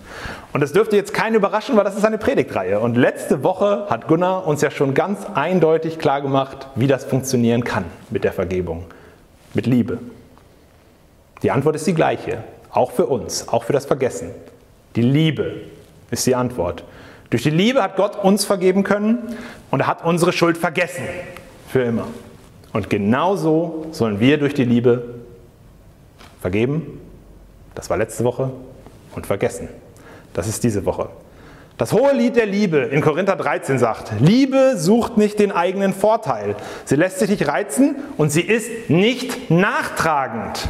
Und 0.53 0.61
das 0.61 0.73
dürfte 0.73 0.97
jetzt 0.97 1.13
keinen 1.13 1.35
überraschen, 1.35 1.77
weil 1.77 1.85
das 1.85 1.97
ist 1.97 2.05
eine 2.05 2.19
Predigtreihe. 2.19 2.81
Und 2.81 2.97
letzte 2.97 3.43
Woche 3.43 3.87
hat 3.91 4.09
Gunnar 4.09 4.47
uns 4.47 4.63
ja 4.63 4.71
schon 4.71 4.95
ganz 4.95 5.27
eindeutig 5.35 5.99
klar 5.99 6.23
gemacht, 6.23 6.69
wie 6.75 6.87
das 6.87 7.05
funktionieren 7.05 7.65
kann 7.65 7.85
mit 8.11 8.25
der 8.25 8.33
Vergebung, 8.33 8.85
mit 9.53 9.67
Liebe. 9.67 9.99
Die 11.43 11.51
Antwort 11.51 11.77
ist 11.77 11.87
die 11.87 11.95
gleiche, 11.95 12.45
auch 12.71 12.93
für 12.93 13.07
uns, 13.07 13.49
auch 13.49 13.65
für 13.65 13.73
das 13.73 13.85
Vergessen. 13.85 14.31
Die 14.95 15.03
Liebe 15.03 15.57
ist 16.11 16.27
die 16.27 16.35
Antwort. 16.35 16.85
Durch 17.31 17.43
die 17.43 17.51
Liebe 17.51 17.83
hat 17.83 17.97
Gott 17.97 18.17
uns 18.17 18.45
vergeben 18.45 18.85
können 18.85 19.37
und 19.71 19.81
er 19.81 19.87
hat 19.89 20.05
unsere 20.05 20.33
Schuld 20.33 20.57
vergessen. 20.57 21.05
Für 21.69 21.83
immer. 21.83 22.07
Und 22.73 22.89
genauso 22.89 23.87
sollen 23.91 24.21
wir 24.21 24.39
durch 24.39 24.55
die 24.55 24.65
Liebe 24.65 25.17
vergeben. 26.41 27.01
Das 27.77 27.89
war 27.91 27.97
letzte 27.97 28.25
Woche 28.25 28.51
und 29.15 29.27
vergessen. 29.27 29.69
Das 30.35 30.49
ist 30.49 30.65
diese 30.65 30.85
Woche. 30.85 31.11
Das 31.79 31.93
hohe 31.93 32.13
Lied 32.15 32.37
der 32.37 32.47
Liebe 32.47 32.79
in 32.79 33.03
Korinther 33.03 33.37
13 33.37 33.79
sagt, 33.79 34.13
Liebe 34.19 34.79
sucht 34.79 35.19
nicht 35.19 35.39
den 35.39 35.53
eigenen 35.53 35.93
Vorteil. 35.93 36.57
Sie 36.87 36.97
lässt 36.97 37.19
sich 37.19 37.29
nicht 37.29 37.47
reizen 37.47 37.97
und 38.17 38.31
sie 38.31 38.41
ist 38.41 38.89
nicht 38.89 39.51
nachtragend. 39.51 40.69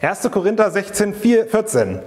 1. 0.00 0.30
Korinther 0.30 0.70
16, 0.70 1.14
14. 1.14 1.98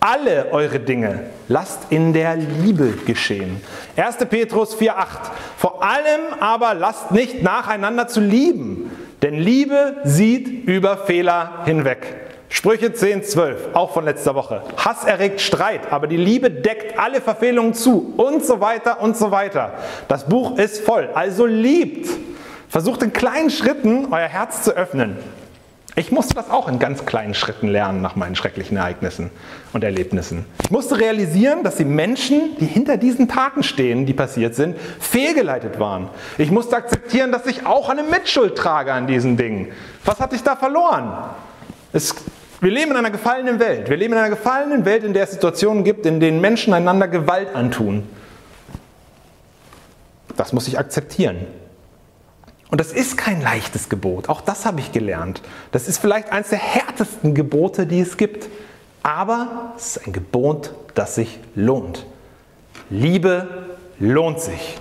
Alle 0.00 0.50
eure 0.50 0.80
Dinge 0.80 1.20
lasst 1.46 1.78
in 1.90 2.12
der 2.12 2.34
Liebe 2.34 2.94
geschehen. 3.06 3.60
1. 3.96 4.16
Petrus 4.28 4.74
4, 4.74 4.98
8. 4.98 5.30
Vor 5.56 5.84
allem 5.84 6.40
aber 6.40 6.74
lasst 6.74 7.12
nicht 7.12 7.44
nacheinander 7.44 8.08
zu 8.08 8.20
lieben, 8.20 8.90
denn 9.22 9.34
Liebe 9.34 9.98
sieht 10.02 10.48
über 10.66 10.98
Fehler 10.98 11.62
hinweg. 11.64 12.27
Sprüche 12.50 12.92
10, 12.92 13.24
12, 13.24 13.74
auch 13.74 13.92
von 13.92 14.04
letzter 14.04 14.34
Woche. 14.34 14.62
Hass 14.76 15.04
erregt 15.04 15.40
Streit, 15.40 15.92
aber 15.92 16.06
die 16.06 16.16
Liebe 16.16 16.50
deckt 16.50 16.98
alle 16.98 17.20
Verfehlungen 17.20 17.74
zu 17.74 18.14
und 18.16 18.44
so 18.44 18.60
weiter 18.60 19.00
und 19.00 19.16
so 19.16 19.30
weiter. 19.30 19.74
Das 20.08 20.28
Buch 20.28 20.58
ist 20.58 20.80
voll, 20.80 21.10
also 21.14 21.44
liebt. 21.44 22.08
Versucht 22.68 23.02
in 23.02 23.12
kleinen 23.12 23.50
Schritten 23.50 24.08
euer 24.10 24.28
Herz 24.28 24.62
zu 24.62 24.72
öffnen. 24.72 25.16
Ich 25.98 26.12
musste 26.12 26.34
das 26.34 26.48
auch 26.48 26.68
in 26.68 26.78
ganz 26.78 27.06
kleinen 27.06 27.34
Schritten 27.34 27.66
lernen 27.66 28.02
nach 28.02 28.14
meinen 28.14 28.36
schrecklichen 28.36 28.76
Ereignissen 28.76 29.30
und 29.72 29.82
Erlebnissen. 29.82 30.44
Ich 30.62 30.70
musste 30.70 31.00
realisieren, 31.00 31.64
dass 31.64 31.76
die 31.76 31.84
Menschen, 31.84 32.56
die 32.60 32.66
hinter 32.66 32.96
diesen 32.96 33.26
Taten 33.26 33.64
stehen, 33.64 34.06
die 34.06 34.14
passiert 34.14 34.54
sind, 34.54 34.78
fehlgeleitet 35.00 35.80
waren. 35.80 36.08
Ich 36.38 36.52
musste 36.52 36.76
akzeptieren, 36.76 37.32
dass 37.32 37.46
ich 37.46 37.66
auch 37.66 37.88
eine 37.88 38.04
Mitschuld 38.04 38.56
trage 38.56 38.92
an 38.92 39.08
diesen 39.08 39.36
Dingen. 39.36 39.72
Was 40.04 40.20
hatte 40.20 40.36
ich 40.36 40.44
da 40.44 40.54
verloren? 40.54 41.12
Es 41.92 42.14
wir 42.60 42.70
leben 42.70 42.90
in 42.90 42.96
einer 42.96 43.10
gefallenen 43.10 43.60
Welt. 43.60 43.88
Wir 43.88 43.96
leben 43.96 44.14
in 44.14 44.18
einer 44.18 44.30
gefallenen 44.30 44.84
Welt, 44.84 45.04
in 45.04 45.12
der 45.12 45.24
es 45.24 45.30
Situationen 45.30 45.84
gibt, 45.84 46.06
in 46.06 46.18
denen 46.18 46.40
Menschen 46.40 46.74
einander 46.74 47.06
Gewalt 47.06 47.54
antun. 47.54 48.08
Das 50.36 50.52
muss 50.52 50.68
ich 50.68 50.78
akzeptieren. 50.78 51.46
Und 52.70 52.80
das 52.80 52.92
ist 52.92 53.16
kein 53.16 53.40
leichtes 53.40 53.88
Gebot. 53.88 54.28
Auch 54.28 54.40
das 54.40 54.66
habe 54.66 54.80
ich 54.80 54.92
gelernt. 54.92 55.40
Das 55.72 55.88
ist 55.88 55.98
vielleicht 55.98 56.32
eines 56.32 56.50
der 56.50 56.58
härtesten 56.58 57.34
Gebote, 57.34 57.86
die 57.86 58.00
es 58.00 58.16
gibt. 58.16 58.48
Aber 59.02 59.72
es 59.76 59.96
ist 59.96 60.06
ein 60.06 60.12
Gebot, 60.12 60.74
das 60.94 61.14
sich 61.14 61.38
lohnt. 61.54 62.04
Liebe 62.90 63.76
lohnt 63.98 64.40
sich. 64.40 64.78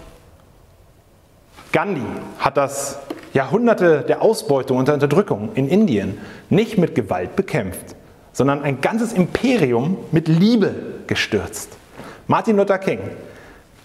Gandhi 1.72 2.02
hat 2.40 2.58
das 2.58 3.00
Jahrhunderte 3.38 4.04
der 4.08 4.24
Ausbeutung 4.24 4.78
und 4.78 4.88
der 4.88 4.96
Unterdrückung 4.96 5.50
in 5.54 5.70
Indien 5.70 6.18
nicht 6.50 6.80
mit 6.80 6.96
Gewalt 6.96 7.36
bekämpft, 7.36 7.96
sondern 8.34 8.64
ein 8.64 8.82
ganzes 8.82 9.14
Imperium 9.14 9.96
mit 10.12 10.28
Liebe 10.28 10.74
gestürzt. 11.06 11.70
Martin 12.26 12.58
Luther 12.58 12.80
King, 12.80 12.98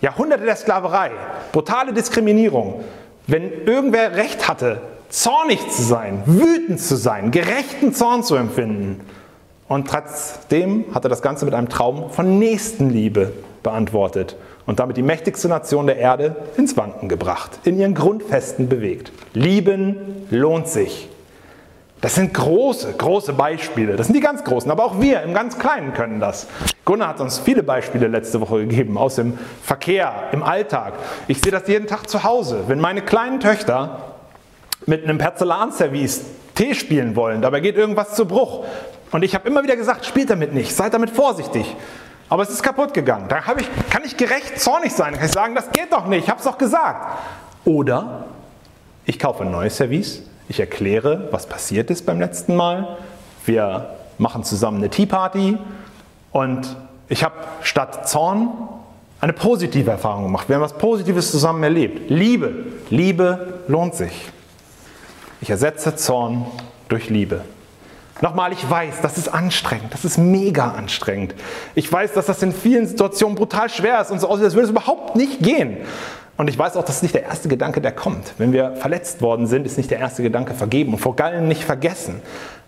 Jahrhunderte 0.01 0.47
der 0.47 0.57
Sklaverei, 0.57 1.11
brutale 1.53 1.93
Diskriminierung. 1.93 2.83
Wenn 3.27 3.67
irgendwer 3.67 4.17
Recht 4.17 4.49
hatte, 4.49 4.81
zornig 5.11 5.69
zu 5.69 5.83
sein, 5.83 6.23
wütend 6.25 6.81
zu 6.81 6.97
sein, 6.97 7.31
gerechten 7.31 7.93
Zorn 7.93 8.23
zu 8.23 8.37
empfinden, 8.37 9.01
Und 9.69 9.89
trotzdem 9.89 10.87
hat 10.95 11.05
er 11.05 11.11
das 11.11 11.21
Ganze 11.21 11.45
mit 11.45 11.53
einem 11.53 11.69
Traum 11.69 12.11
von 12.11 12.39
Nächstenliebe 12.39 13.33
beantwortet 13.63 14.37
und 14.67 14.79
damit 14.79 14.97
die 14.97 15.03
mächtigste 15.03 15.49
Nation 15.49 15.87
der 15.87 15.97
Erde 15.97 16.37
ins 16.57 16.77
Wanken 16.77 17.09
gebracht, 17.09 17.59
in 17.65 17.79
ihren 17.79 17.95
Grundfesten 17.95 18.69
bewegt. 18.69 19.13
Lieben 19.35 20.27
lohnt 20.31 20.69
sich. 20.69 21.09
Das 22.03 22.17
sind 22.17 22.35
große, 22.35 22.95
große 22.95 23.33
Beispiele. 23.33 23.95
Das 23.95 24.09
sind 24.09 24.17
die 24.17 24.21
ganz 24.21 24.43
großen, 24.43 24.69
aber 24.71 24.85
auch 24.85 25.01
wir 25.01 25.23
im 25.23 25.35
ganz 25.35 25.57
Kleinen 25.57 25.95
können 25.95 26.19
das. 26.19 26.49
Gunnar 26.85 27.11
hat 27.11 27.21
uns 27.21 27.39
viele 27.39 27.63
Beispiele 27.63 28.09
letzte 28.09 28.41
Woche 28.41 28.67
gegeben 28.67 28.99
aus 28.99 29.15
dem 29.15 29.39
Verkehr, 29.63 30.13
im 30.33 30.43
Alltag. 30.43 30.95
Ich 31.29 31.41
sehe 31.41 31.53
das 31.53 31.69
jeden 31.69 31.87
Tag 31.87 32.09
zu 32.09 32.25
Hause. 32.25 32.65
Wenn 32.67 32.81
meine 32.81 33.03
kleinen 33.03 33.39
Töchter 33.39 34.17
mit 34.85 35.05
einem 35.05 35.19
Porzellanservice 35.19 36.23
Tee 36.57 36.75
spielen 36.75 37.15
wollen, 37.15 37.41
dabei 37.41 37.61
geht 37.61 37.77
irgendwas 37.77 38.17
zu 38.17 38.27
Bruch. 38.27 38.65
Und 39.13 39.23
ich 39.23 39.37
habe 39.37 39.49
immer 39.49 39.63
wieder 39.63 39.77
gesagt, 39.77 40.05
spielt 40.05 40.29
damit 40.29 40.53
nicht, 40.53 40.75
seid 40.75 40.95
damit 40.95 41.11
vorsichtig. 41.11 41.77
Aber 42.33 42.45
es 42.45 42.49
ist 42.49 42.63
kaputt 42.63 42.95
gegangen. 42.95 43.27
Da 43.29 43.41
ich, 43.59 43.91
kann 43.91 44.05
ich 44.07 44.17
gerecht 44.17 44.59
zornig 44.59 44.95
sein. 44.95 45.13
Kann 45.13 45.27
ich 45.27 45.33
sagen, 45.33 45.55
das 45.55 45.71
geht 45.71 45.93
doch 45.93 46.07
nicht, 46.07 46.25
ich 46.25 46.31
habe 46.31 46.39
es 46.39 46.47
doch 46.47 46.57
gesagt. 46.57 47.19
Oder 47.67 48.25
ich 49.05 49.19
kaufe 49.19 49.43
ein 49.43 49.51
neues 49.51 49.77
Service, 49.77 50.23
ich 50.49 50.59
erkläre, 50.59 51.29
was 51.31 51.45
passiert 51.45 51.91
ist 51.91 52.07
beim 52.07 52.19
letzten 52.19 52.57
Mal. 52.57 52.97
Wir 53.45 53.99
machen 54.17 54.45
zusammen 54.45 54.79
eine 54.79 54.89
Tea 54.89 55.05
Party 55.05 55.59
und 56.31 56.75
ich 57.11 57.23
habe 57.23 57.35
statt 57.61 58.09
Zorn 58.09 58.49
eine 59.21 59.35
positive 59.35 59.91
Erfahrung 59.91 60.23
gemacht. 60.23 60.49
Wir 60.49 60.57
haben 60.57 60.63
was 60.63 60.79
Positives 60.79 61.31
zusammen 61.31 61.63
erlebt. 61.63 62.09
Liebe. 62.09 62.65
Liebe 62.89 63.61
lohnt 63.69 63.95
sich. 63.95 64.31
Ich 65.43 65.51
ersetze 65.51 65.97
Zorn 65.97 66.47
durch 66.89 67.11
Liebe. 67.11 67.43
Nochmal, 68.23 68.53
ich 68.53 68.71
weiß, 68.71 69.01
das 69.03 69.19
ist 69.19 69.27
anstrengend, 69.27 69.93
das 69.93 70.05
ist 70.05 70.17
mega 70.17 70.71
anstrengend. 70.71 71.35
Ich 71.75 71.93
weiß, 71.93 72.13
dass 72.13 72.27
das 72.27 72.41
in 72.41 72.53
vielen 72.53 72.87
Situationen 72.87 73.35
brutal 73.35 73.69
schwer 73.69 74.01
ist 74.01 74.13
und 74.13 74.21
so 74.21 74.29
aussieht, 74.29 74.45
als 74.45 74.55
würde 74.55 74.67
es 74.67 74.71
überhaupt 74.71 75.17
nicht 75.17 75.41
gehen. 75.41 75.79
Und 76.37 76.49
ich 76.49 76.57
weiß 76.57 76.77
auch, 76.77 76.85
das 76.85 76.97
ist 76.97 77.03
nicht 77.03 77.17
der 77.17 77.25
erste 77.25 77.49
Gedanke, 77.49 77.81
der 77.81 77.91
kommt. 77.91 78.35
Wenn 78.39 78.53
wir 78.53 78.77
verletzt 78.77 79.23
worden 79.23 79.49
sind, 79.49 79.67
ist 79.67 79.77
nicht 79.77 79.91
der 79.91 79.99
erste 79.99 80.23
Gedanke 80.23 80.55
vergeben 80.55 80.93
und 80.93 81.01
vor 81.01 81.19
allem 81.21 81.49
nicht 81.49 81.65
vergessen. 81.65 82.23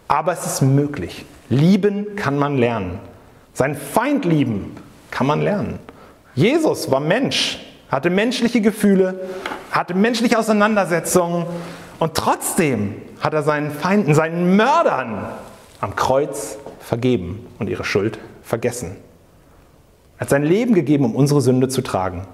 Aber 0.08 0.32
es 0.32 0.44
ist 0.44 0.60
möglich. 0.60 1.24
Lieben 1.48 2.16
kann 2.16 2.36
man 2.36 2.58
lernen. 2.58 2.98
Sein 3.52 3.76
Feind 3.76 4.24
lieben 4.24 4.76
kann 5.12 5.28
man 5.28 5.40
lernen. 5.40 5.78
Jesus 6.34 6.90
war 6.90 6.98
Mensch, 6.98 7.64
hatte 7.88 8.10
menschliche 8.10 8.60
Gefühle, 8.60 9.20
hatte 9.70 9.94
menschliche 9.94 10.36
Auseinandersetzungen 10.36 11.46
und 11.98 12.14
trotzdem 12.14 12.96
hat 13.20 13.34
er 13.34 13.42
seinen 13.42 13.70
Feinden, 13.70 14.14
seinen 14.14 14.56
Mördern 14.56 15.26
am 15.80 15.96
Kreuz 15.96 16.58
vergeben 16.80 17.46
und 17.58 17.68
ihre 17.68 17.84
Schuld 17.84 18.18
vergessen. 18.42 18.96
Er 20.16 20.20
hat 20.20 20.30
sein 20.30 20.44
Leben 20.44 20.74
gegeben, 20.74 21.04
um 21.04 21.16
unsere 21.16 21.40
Sünde 21.40 21.68
zu 21.68 21.82
tragen 21.82 22.26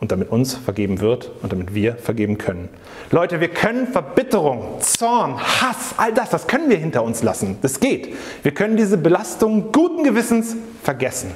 und 0.00 0.12
damit 0.12 0.30
uns 0.30 0.54
vergeben 0.54 1.00
wird 1.00 1.30
und 1.42 1.52
damit 1.52 1.74
wir 1.74 1.96
vergeben 1.96 2.36
können. 2.36 2.68
Leute, 3.10 3.40
wir 3.40 3.48
können 3.48 3.86
Verbitterung, 3.86 4.80
Zorn, 4.80 5.38
Hass, 5.38 5.94
all 5.96 6.12
das, 6.12 6.30
das 6.30 6.46
können 6.46 6.68
wir 6.68 6.76
hinter 6.76 7.04
uns 7.04 7.22
lassen. 7.22 7.58
Das 7.62 7.80
geht. 7.80 8.14
Wir 8.42 8.52
können 8.52 8.76
diese 8.76 8.98
Belastung 8.98 9.72
guten 9.72 10.04
Gewissens 10.04 10.56
vergessen. 10.82 11.30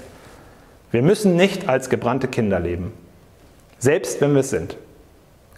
Wir 0.91 1.03
müssen 1.03 1.37
nicht 1.37 1.69
als 1.69 1.89
gebrannte 1.89 2.29
Kinder 2.29 2.61
leben, 2.61 2.93
selbst 3.79 4.21
wenn 4.21 4.33
wir 4.33 4.41
es 4.41 4.51
sind. 4.51 4.77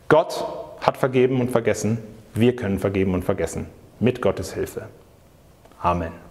Gott 0.09 0.45
hat 0.81 0.97
vergeben 0.97 1.41
und 1.41 1.51
vergessen, 1.51 1.99
wir 2.35 2.57
können 2.57 2.79
vergeben 2.79 3.15
und 3.15 3.25
vergessen, 3.25 3.67
mit 3.99 4.23
Gottes 4.23 4.55
Hilfe. 4.55 4.89
Amen. 5.81 6.30